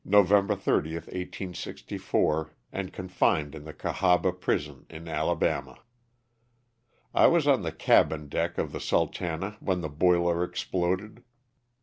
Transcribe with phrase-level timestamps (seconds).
[0.03, 5.77] November 30th, 1864, and confined in the Cahaba prison in Alabama.
[7.13, 11.23] I was on the cabin deck of the "Sultana" when the boiler exploded.